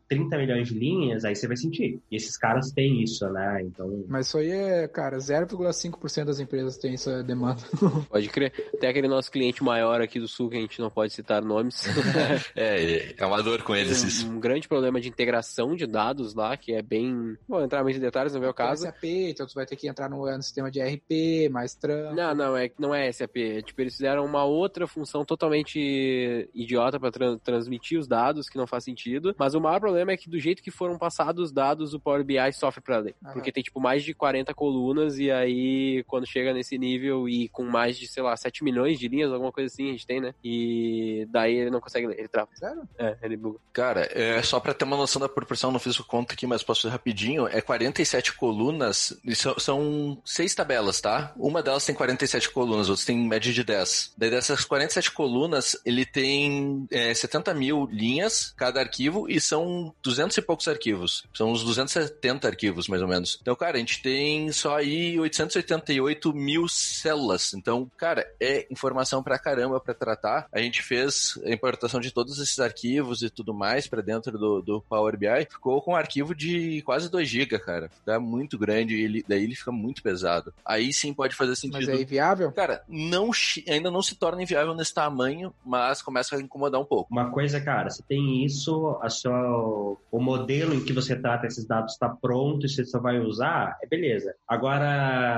[0.08, 2.00] 30 milhões de linhas, aí você vai sentir.
[2.10, 3.62] E esses caras têm isso, né?
[3.64, 4.06] Então.
[4.08, 5.18] Mas isso aí é, cara cara.
[5.18, 7.62] 0,5% das empresas têm essa demanda.
[8.10, 8.52] Pode crer.
[8.80, 11.86] Tem aquele nosso cliente maior aqui do sul, que a gente não pode citar nomes.
[12.56, 14.28] é, é uma dor com eles isso.
[14.28, 17.38] Um, um grande problema de integração de dados lá, que é bem...
[17.48, 18.84] Vou entrar mais em detalhes, não é o caso.
[18.84, 22.16] SAP, então tu vai ter que entrar no, no sistema de RP, mais trampo.
[22.16, 23.38] Não, não, é, não é SAP.
[23.38, 28.58] É, tipo, eles fizeram uma outra função totalmente idiota para tra transmitir os dados, que
[28.58, 29.36] não faz sentido.
[29.38, 32.24] Mas o maior problema é que do jeito que foram passados os dados, o Power
[32.24, 33.16] BI sofre pra ler.
[33.34, 37.64] Porque tem, tipo, mais de 40 colunas e aí, quando chega nesse nível e com
[37.64, 40.34] mais de, sei lá, 7 milhões de linhas, alguma coisa assim a gente tem, né?
[40.44, 42.50] E daí ele não consegue ler, ele trava.
[42.54, 42.88] Sério?
[42.98, 43.60] É, ele buga.
[43.74, 46.64] Cara, é, só pra ter uma noção da proporção, não fiz o conta aqui, mas
[46.64, 51.34] posso fazer rapidinho, é 47 colunas, são, são seis tabelas, tá?
[51.38, 54.14] Uma delas tem 47 colunas, outras tem média de 10.
[54.18, 60.38] Daí dessas 47 colunas, ele tem é, 70 mil linhas cada arquivo e são 200
[60.38, 61.24] e poucos arquivos.
[61.34, 63.40] São uns 270 arquivos, mais ou menos.
[63.42, 64.89] Então, cara, a gente tem só aí
[65.20, 67.54] 888 mil células.
[67.54, 70.48] Então, cara, é informação pra caramba pra tratar.
[70.52, 74.62] A gente fez a importação de todos esses arquivos e tudo mais pra dentro do,
[74.62, 75.28] do Power BI.
[75.50, 77.90] Ficou com um arquivo de quase 2 GB, cara.
[78.06, 80.54] Tá muito grande e ele, daí ele fica muito pesado.
[80.66, 81.88] Aí sim pode fazer sentido.
[81.88, 82.52] Mas é inviável?
[82.52, 83.32] Cara, não,
[83.68, 87.12] ainda não se torna inviável nesse tamanho, mas começa a incomodar um pouco.
[87.12, 91.66] Uma coisa, cara, você tem isso, a sua, o modelo em que você trata esses
[91.66, 94.36] dados está pronto e você só vai usar, é beleza.
[94.48, 94.79] Agora,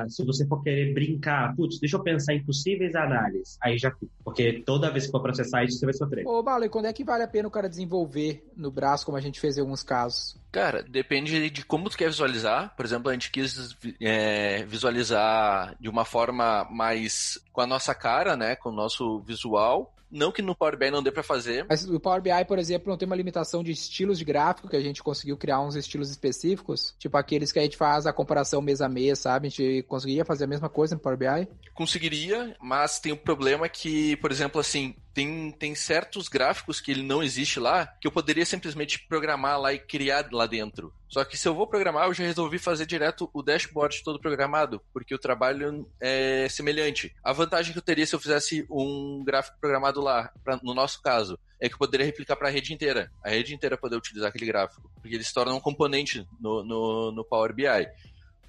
[0.08, 4.12] se você for querer brincar, putz, deixa eu pensar em possíveis análises, aí já fica.
[4.24, 6.28] Porque toda vez que for processar isso, você vai sofrer.
[6.28, 9.18] Ô, Bala, e quando é que vale a pena o cara desenvolver no braço, como
[9.18, 10.40] a gente fez em alguns casos?
[10.52, 12.76] Cara, depende de como tu quer visualizar.
[12.76, 18.36] Por exemplo, a gente quis é, visualizar de uma forma mais com a nossa cara,
[18.36, 18.56] né?
[18.56, 19.94] Com o nosso visual.
[20.12, 21.66] Não que no Power BI não dê para fazer.
[21.70, 24.76] Mas o Power BI, por exemplo, não tem uma limitação de estilos de gráfico, que
[24.76, 28.62] a gente conseguiu criar uns estilos específicos, tipo aqueles que a gente faz a comparação
[28.62, 29.48] mês a mês, sabe?
[29.48, 31.48] A gente conseguiria fazer a mesma coisa no Power BI?
[31.74, 36.92] Conseguiria, mas tem o um problema que, por exemplo, assim, tem, tem certos gráficos que
[36.92, 40.94] ele não existe lá, que eu poderia simplesmente programar lá e criar lá dentro.
[41.08, 44.82] Só que se eu vou programar, eu já resolvi fazer direto o dashboard todo programado,
[44.94, 47.14] porque o trabalho é semelhante.
[47.24, 51.02] A vantagem que eu teria se eu fizesse um gráfico programado lá, pra, no nosso
[51.02, 53.12] caso, é que eu poderia replicar para a rede inteira.
[53.24, 57.12] A rede inteira poder utilizar aquele gráfico, porque ele se torna um componente no, no,
[57.12, 57.66] no Power BI.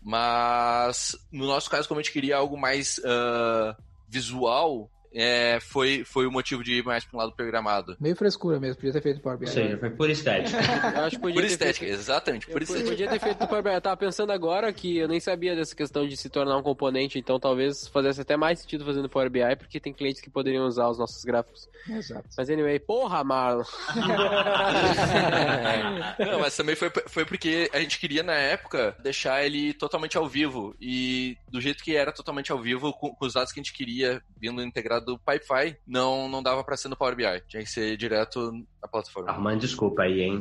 [0.01, 3.77] Mas no nosso caso, como a gente queria algo mais uh,
[4.09, 7.96] visual, é, foi, foi o motivo de ir mais para um lado programado.
[8.01, 9.46] Meio frescura mesmo, podia ter feito Power BI.
[9.46, 10.59] Sim, foi por estética.
[11.05, 12.01] acho que por estética, feito...
[12.01, 12.90] exatamente, por eu estética.
[12.90, 13.75] Podia ter feito Power BI.
[13.75, 17.18] Eu tava pensando agora que eu nem sabia dessa questão de se tornar um componente,
[17.18, 20.88] então talvez fizesse até mais sentido fazendo Power BI, porque tem clientes que poderiam usar
[20.88, 21.68] os nossos gráficos.
[21.88, 22.29] Exato.
[22.37, 23.64] Mas anyway, porra, Marlon!
[26.18, 30.29] Não, mas também foi, foi porque a gente queria, na época, deixar ele totalmente ao
[30.29, 30.75] vivo.
[30.81, 33.72] E do jeito que era totalmente ao vivo, com, com os dados que a gente
[33.72, 37.43] queria, vindo integrado do PyPy, não, não dava pra ser no Power BI.
[37.49, 39.31] Tinha que ser direto na plataforma.
[39.31, 40.41] Armando, desculpa aí, hein?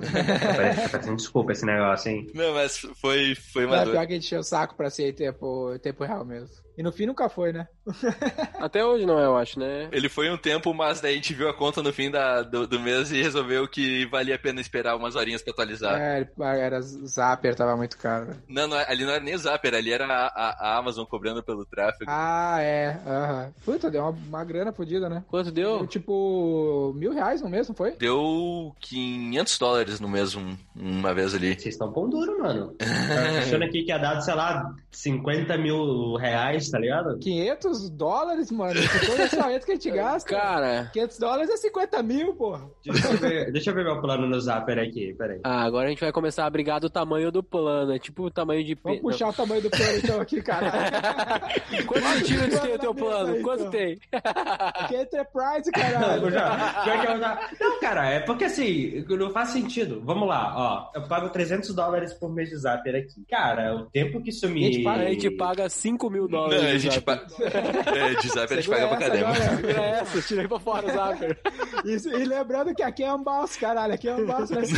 [0.91, 2.28] Parece desculpa esse negócio, hein?
[2.34, 3.78] Não, mas foi, foi uma.
[3.86, 6.56] Não, pior que a gente tinha o saco pra ser tempo, tempo real mesmo.
[6.77, 7.67] E no fim nunca foi, né?
[8.60, 9.89] Até hoje não é, eu acho, né?
[9.91, 12.67] Ele foi um tempo, mas daí a gente viu a conta no fim da, do,
[12.67, 15.99] do mês e resolveu que valia a pena esperar umas horinhas pra atualizar.
[15.99, 18.36] É, era Zapper, tava muito caro.
[18.47, 22.05] Não, não, ali não era nem Zapper, ali era a, a Amazon cobrando pelo tráfego.
[22.07, 22.99] Ah, é.
[23.05, 23.53] Uhum.
[23.65, 25.23] Puta, deu uma, uma grana fodida, né?
[25.27, 25.79] Quanto deu?
[25.79, 25.88] deu?
[25.88, 27.91] Tipo, mil reais no mês, não foi?
[27.91, 31.53] Deu 500 dólares no mês um, uma vez ali.
[31.53, 32.75] Vocês estão pão duro, mano.
[33.41, 37.17] achando aqui que ia dar, sei lá, 50 mil reais, tá ligado?
[37.19, 38.80] 500 dólares, mano.
[39.06, 40.30] Todo orçamento que a gente gasta.
[40.30, 40.89] Cara.
[40.93, 42.69] 500 dólares é 50 mil, porra.
[42.86, 45.39] Deixa eu ver, deixa eu ver meu plano no Zapper aqui, peraí.
[45.43, 47.93] Ah, agora a gente vai começar a brigar do tamanho do plano.
[47.93, 48.78] É tipo o tamanho de.
[48.84, 50.71] Vamos puxar o tamanho do plano então aqui, cara.
[51.88, 53.41] Quantos centímetros tem o teu plano?
[53.41, 54.00] Quanto tem?
[54.12, 56.30] Aqui é Enterprise, caralho.
[56.32, 60.02] já, já, já, não, cara, é porque assim, não faz sentido.
[60.04, 61.00] Vamos lá, ó.
[61.00, 63.24] Eu pago 300 dólares por mês de Zapper aqui.
[63.30, 64.65] Cara, o tempo que isso me.
[64.65, 66.50] A gente paga, a gente paga 5 mil dólares.
[66.57, 67.25] Não, a gente paga.
[67.41, 69.35] É, de Zapper a gente paga pra caramba.
[69.35, 71.39] Segura essa, tirei pra fora o Zapper.
[71.85, 73.93] Isso, e lembrando que aqui é um balso, caralho.
[73.93, 74.77] Aqui é um balso, vai ser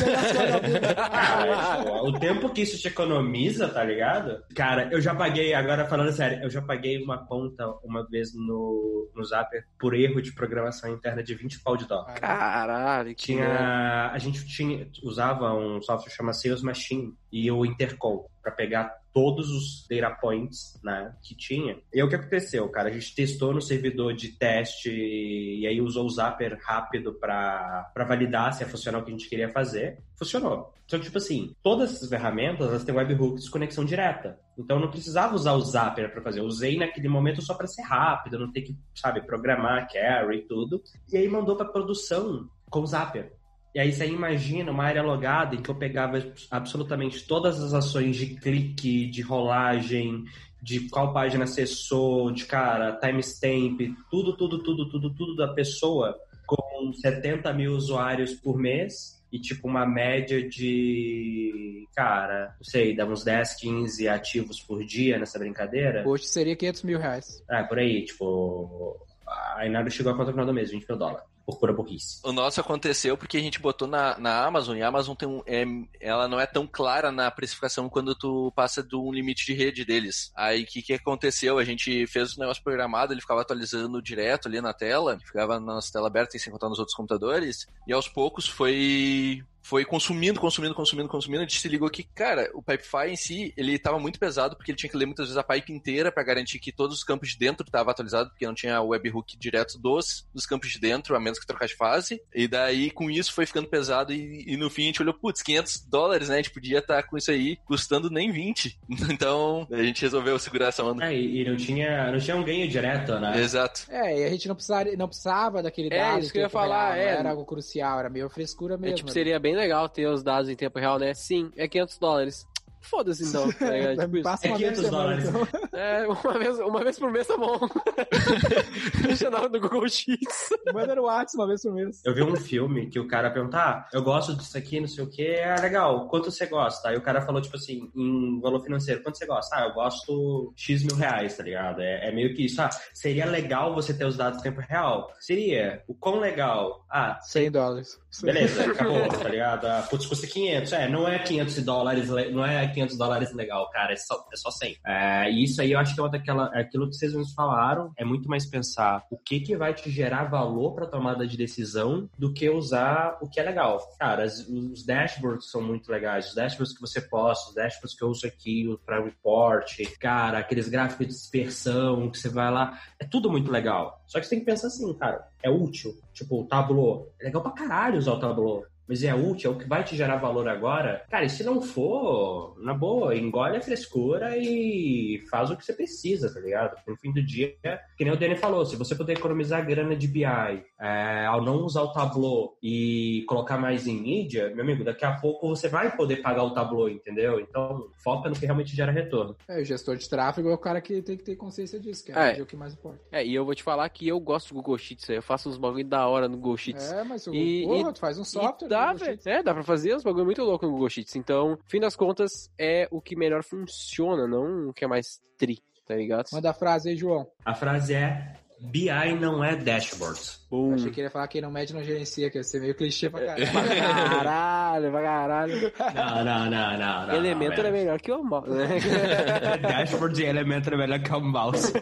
[0.95, 4.43] Cara, o tempo que isso te economiza, tá ligado?
[4.55, 9.09] Cara, eu já paguei, agora falando sério, eu já paguei uma conta uma vez no,
[9.15, 12.13] no Zapper por erro de programação interna de 20 pau de dólar.
[12.15, 14.11] Caralho, que tinha.
[14.11, 19.49] A gente tinha, usava um software chamado Sales Machine e o Intercom para pegar todos
[19.51, 21.77] os data points né, que tinha.
[21.93, 22.89] E aí o que aconteceu, cara?
[22.89, 28.53] A gente testou no servidor de teste e aí usou o Zapper rápido para validar
[28.53, 29.99] se ia funcionar o que a gente queria fazer.
[30.17, 30.73] Funcionou.
[30.87, 34.39] Que, tipo assim, todas essas ferramentas elas têm webhooks de conexão direta.
[34.57, 36.39] Então eu não precisava usar o Zapper para fazer.
[36.39, 40.41] Eu usei naquele momento só para ser rápido, não ter que, sabe, programar carry e
[40.41, 40.81] tudo.
[41.11, 43.31] E aí mandou para produção com o Zapper.
[43.73, 48.15] E aí você imagina uma área logada em que eu pegava absolutamente todas as ações
[48.15, 50.25] de clique, de rolagem,
[50.61, 53.81] de qual página acessou, de cara, timestamp,
[54.11, 59.67] tudo, tudo, tudo, tudo, tudo da pessoa com 70 mil usuários por mês e tipo
[59.67, 66.07] uma média de, cara, não sei, dá uns 10, 15 ativos por dia nessa brincadeira.
[66.07, 67.43] Hoje seria 500 mil reais.
[67.49, 68.95] É, por aí, tipo,
[69.27, 72.19] a Inaro chegou a conta no final do mês, 20 mil dólares por pura burrice.
[72.23, 75.41] O nosso aconteceu porque a gente botou na, na Amazon, e a Amazon tem um,
[75.45, 75.65] é,
[75.99, 79.85] ela não é tão clara na precificação quando tu passa do um limite de rede
[79.85, 80.31] deles.
[80.35, 81.57] Aí o que, que aconteceu?
[81.57, 85.75] A gente fez o negócio programado, ele ficava atualizando direto ali na tela, ficava na
[85.75, 90.75] nossa tela aberta sem contar nos outros computadores, e aos poucos foi foi consumindo, consumindo,
[90.75, 94.19] consumindo, consumindo, a gente se ligou que, cara, o Pipefy em si, ele estava muito
[94.19, 96.97] pesado, porque ele tinha que ler muitas vezes a pipe inteira para garantir que todos
[96.97, 100.79] os campos de dentro estavam atualizados, porque não tinha webhook direto dos, dos campos de
[100.79, 102.21] dentro, a menos que trocar de fase.
[102.35, 105.41] E daí, com isso, foi ficando pesado e, e no fim a gente olhou, putz,
[105.41, 106.35] 500 dólares, né?
[106.35, 108.79] A gente podia estar tá com isso aí custando nem 20.
[109.13, 111.05] Então, a gente resolveu segurar essa onda.
[111.05, 113.39] É, e não tinha, não tinha um ganho direto, né?
[113.39, 113.85] Exato.
[113.89, 116.19] É, e a gente não precisava, não precisava daquele É, dado.
[116.19, 117.13] isso em que eu ia falar, real, é.
[117.13, 118.95] não Era algo crucial, era meio frescura É, mesmo.
[118.97, 119.13] tipo, né?
[119.13, 121.13] seria bem legal ter os dados em tempo real, né?
[121.13, 122.47] Sim, é 500 dólares.
[122.83, 123.99] Foda-se então, ligado?
[124.01, 125.29] Tipo passa É uma vez 500 por semana, dólares.
[125.29, 125.47] então.
[125.73, 127.59] É, uma vez, uma vez por mês tá bom.
[129.01, 130.49] Deixa na no Google Sheets.
[130.73, 132.01] Manda no WhatsApp uma vez por mês.
[132.05, 135.03] Eu vi um filme que o cara perguntou, ah, eu gosto disso aqui, não sei
[135.03, 136.89] o que, é legal, quanto você gosta?
[136.89, 139.55] Aí o cara falou, tipo assim, em valor financeiro, quanto você gosta?
[139.55, 141.81] Ah, eu gosto X mil reais, tá ligado?
[141.81, 145.11] É, é meio que isso, ah, seria legal você ter os dados em tempo real?
[145.19, 145.81] Seria.
[145.87, 146.85] O quão legal?
[146.89, 147.99] Ah, 100 dólares.
[148.21, 149.65] beleza, acabou, tá ligado?
[149.65, 150.73] Ah, putz, custa 500.
[150.73, 154.49] É, não é 500 dólares, não é 500 dólares legal, cara, é só, é só
[154.51, 154.77] 100.
[154.85, 157.33] É, e isso aí eu acho que é uma daquela, é aquilo que vocês nos
[157.33, 161.37] falaram, é muito mais pensar o que que vai te gerar valor pra tomada de
[161.37, 163.79] decisão do que usar o que é legal.
[163.99, 168.03] Cara, as- os dashboards são muito legais, os dashboards que você posta, os dashboards que
[168.03, 173.05] eu uso aqui para report, cara, aqueles gráficos de dispersão que você vai lá, é
[173.05, 174.01] tudo muito legal.
[174.07, 175.91] Só que você tem que pensar assim, cara, é útil.
[176.13, 178.63] Tipo, o Tableau, é legal pra caralho usar o Tableau.
[178.87, 181.03] Mas é útil, é o que vai te gerar valor agora.
[181.09, 185.73] Cara, e se não for, na boa, engole a frescura e faz o que você
[185.73, 186.75] precisa, tá ligado?
[186.87, 187.55] No fim do dia,
[187.97, 191.57] que nem o Danny falou, se você puder economizar grana de BI é, ao não
[191.63, 195.95] usar o Tableau e colocar mais em mídia, meu amigo, daqui a pouco você vai
[195.95, 197.39] poder pagar o Tableau, entendeu?
[197.39, 199.35] Então, foca no que realmente gera retorno.
[199.47, 202.11] É, o gestor de tráfego é o cara que tem que ter consciência disso, que
[202.11, 202.37] É.
[202.39, 202.99] é, o que mais importa.
[203.11, 205.57] É, e eu vou te falar que eu gosto do Google Sheets, eu faço uns
[205.57, 206.91] bagulho da hora no Google Sheets.
[206.91, 208.67] É, mas o, E- porra, e- tu faz um E software.
[208.73, 209.19] Dá, velho.
[209.25, 211.15] É, dá pra fazer uns bagulho muito louco no Google Sheets.
[211.15, 215.59] Então, fim das contas, é o que melhor funciona, não o que é mais tri,
[215.85, 216.27] tá ligado?
[216.33, 217.27] Manda a frase aí, João.
[217.45, 218.33] A frase é:
[218.63, 220.41] BI não é dashboards.
[220.49, 222.73] Eu achei que ele ia falar quem não mede não gerencia, que ia ser meio
[222.73, 223.43] clichê pra caralho.
[223.51, 225.73] Pra caralho, pra caralho.
[225.93, 227.07] Não, não, não, não.
[227.07, 228.49] não Elementor não, é melhor que o mouse?
[229.61, 231.73] Dashboard de Elementor é melhor que o mouse.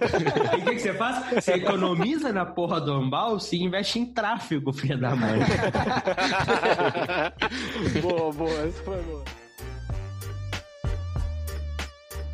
[0.51, 1.33] Aí o que, que você faz?
[1.33, 5.39] Você economiza na porra do mouse e investe em tráfego, filha da mãe.
[8.01, 9.23] boa, boa, essa foi boa.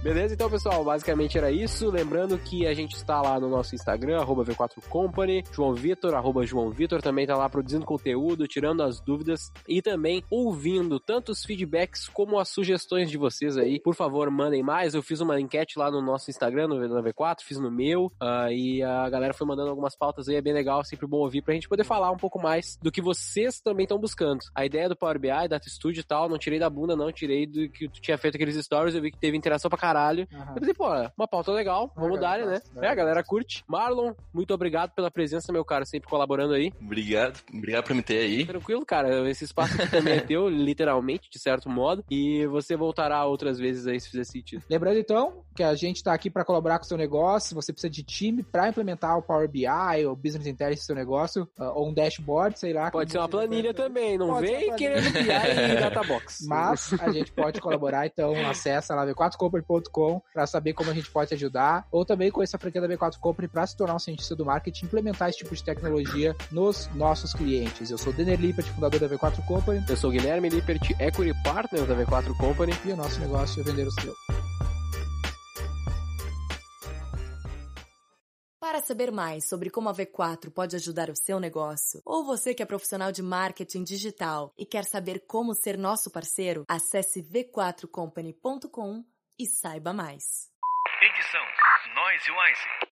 [0.08, 1.92] Beleza, então pessoal, basicamente era isso.
[1.92, 6.72] Lembrando que a gente está lá no nosso Instagram, arroba V4Company, João Vitor, arroba João
[6.72, 12.08] Vitor, também está lá produzindo conteúdo, tirando as dúvidas e também ouvindo tanto os feedbacks
[12.08, 13.82] como as sugestões de vocês aí.
[13.82, 14.94] Por favor, mandem mais.
[14.94, 18.50] Eu fiz uma enquete lá no nosso Instagram, no na V4, fiz no meu, ah,
[18.50, 21.54] e a galera foi mandando algumas pautas aí, é bem legal, sempre bom ouvir pra
[21.54, 24.40] gente poder falar um pouco mais do que vocês também estão buscando.
[24.56, 27.46] A ideia do Power BI, Data Studio e tal, não tirei da bunda, não, tirei
[27.46, 29.97] do que tu tinha feito aqueles stories, eu vi que teve interação pra caralho.
[30.34, 30.54] Aham.
[30.56, 32.62] Eu pensei, pô, uma pauta legal, vamos Ah, dar, né?
[32.82, 33.64] É, a galera curte.
[33.68, 36.72] Marlon, muito obrigado pela presença, meu cara, sempre colaborando aí.
[36.82, 38.46] Obrigado, obrigado por me ter aí.
[38.46, 43.26] Tranquilo, cara, esse espaço aqui também é teu, literalmente, de certo modo, e você voltará
[43.26, 44.64] outras vezes aí se fizer sentido.
[44.70, 47.56] Lembrando então que a gente está aqui para colaborar com o seu negócio.
[47.56, 49.66] Você precisa de time para implementar o Power BI
[50.08, 52.92] ou Business Intelligence no seu negócio, uh, ou um dashboard, sei lá.
[52.92, 56.46] Pode ser uma planilha também, não vem querendo criar em Databox.
[56.48, 59.06] Mas a gente pode colaborar, então acessa lá
[59.80, 62.88] b4.com para saber como a gente pode te ajudar, ou também com essa franquia da
[62.88, 66.88] B4 Company para se tornar um cientista do marketing implementar esse tipo de tecnologia nos
[66.96, 67.90] nossos clientes.
[67.92, 69.84] Eu sou Denner Lippert, fundador da V4 Company.
[69.88, 72.74] Eu sou Guilherme Lippert, Equity Partner da V4 Company.
[72.86, 74.14] E o nosso negócio é vender o seu.
[78.60, 82.62] Para saber mais sobre como a V4 pode ajudar o seu negócio, ou você que
[82.62, 89.46] é profissional de marketing digital e quer saber como ser nosso parceiro, acesse v4company.com.br e
[89.46, 90.52] saiba mais.
[91.02, 91.46] Edição
[91.94, 92.97] Noise Wise.